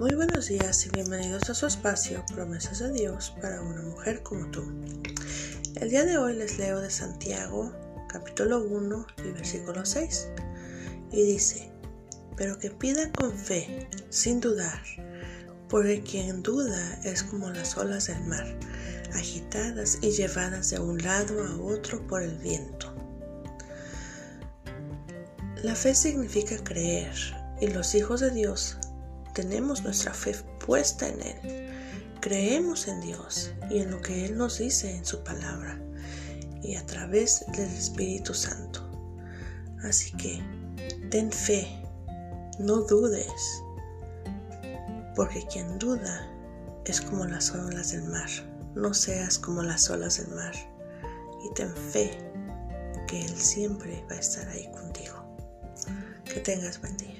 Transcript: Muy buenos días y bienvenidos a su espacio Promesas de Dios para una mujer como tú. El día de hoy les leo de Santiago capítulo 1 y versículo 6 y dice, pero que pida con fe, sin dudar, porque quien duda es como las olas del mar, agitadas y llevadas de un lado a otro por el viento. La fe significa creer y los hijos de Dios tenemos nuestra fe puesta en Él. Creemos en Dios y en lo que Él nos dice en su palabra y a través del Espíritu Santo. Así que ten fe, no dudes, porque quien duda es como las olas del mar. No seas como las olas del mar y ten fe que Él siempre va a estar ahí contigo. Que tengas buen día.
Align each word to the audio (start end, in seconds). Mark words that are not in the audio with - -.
Muy 0.00 0.14
buenos 0.14 0.46
días 0.46 0.86
y 0.86 0.88
bienvenidos 0.88 1.50
a 1.50 1.54
su 1.54 1.66
espacio 1.66 2.24
Promesas 2.34 2.78
de 2.78 2.90
Dios 2.90 3.34
para 3.38 3.60
una 3.60 3.82
mujer 3.82 4.22
como 4.22 4.50
tú. 4.50 4.64
El 5.76 5.90
día 5.90 6.06
de 6.06 6.16
hoy 6.16 6.34
les 6.36 6.56
leo 6.56 6.80
de 6.80 6.88
Santiago 6.88 7.70
capítulo 8.08 8.64
1 8.64 9.06
y 9.18 9.32
versículo 9.32 9.84
6 9.84 10.28
y 11.12 11.22
dice, 11.24 11.70
pero 12.34 12.58
que 12.58 12.70
pida 12.70 13.12
con 13.12 13.36
fe, 13.36 13.90
sin 14.08 14.40
dudar, 14.40 14.80
porque 15.68 16.02
quien 16.02 16.42
duda 16.42 16.98
es 17.04 17.22
como 17.22 17.50
las 17.50 17.76
olas 17.76 18.06
del 18.06 18.24
mar, 18.24 18.58
agitadas 19.12 19.98
y 20.00 20.12
llevadas 20.12 20.70
de 20.70 20.78
un 20.78 20.96
lado 20.96 21.46
a 21.46 21.60
otro 21.60 22.06
por 22.06 22.22
el 22.22 22.38
viento. 22.38 22.90
La 25.62 25.74
fe 25.74 25.94
significa 25.94 26.56
creer 26.64 27.12
y 27.60 27.66
los 27.66 27.94
hijos 27.94 28.20
de 28.20 28.30
Dios 28.30 28.78
tenemos 29.34 29.82
nuestra 29.82 30.12
fe 30.12 30.34
puesta 30.64 31.08
en 31.08 31.22
Él. 31.22 31.70
Creemos 32.20 32.86
en 32.88 33.00
Dios 33.00 33.52
y 33.70 33.78
en 33.78 33.90
lo 33.90 34.00
que 34.00 34.26
Él 34.26 34.36
nos 34.36 34.58
dice 34.58 34.94
en 34.94 35.04
su 35.04 35.22
palabra 35.24 35.80
y 36.62 36.76
a 36.76 36.84
través 36.86 37.44
del 37.56 37.70
Espíritu 37.70 38.34
Santo. 38.34 38.86
Así 39.82 40.12
que 40.12 40.42
ten 41.10 41.32
fe, 41.32 41.66
no 42.58 42.82
dudes, 42.82 43.62
porque 45.16 45.46
quien 45.50 45.78
duda 45.78 46.28
es 46.84 47.00
como 47.00 47.24
las 47.24 47.50
olas 47.52 47.92
del 47.92 48.04
mar. 48.04 48.28
No 48.74 48.94
seas 48.94 49.38
como 49.38 49.62
las 49.62 49.90
olas 49.90 50.18
del 50.18 50.34
mar 50.34 50.54
y 51.44 51.54
ten 51.54 51.74
fe 51.74 52.16
que 53.08 53.24
Él 53.24 53.36
siempre 53.36 54.04
va 54.10 54.16
a 54.16 54.20
estar 54.20 54.48
ahí 54.48 54.70
contigo. 54.72 55.24
Que 56.24 56.40
tengas 56.40 56.80
buen 56.80 56.96
día. 56.96 57.19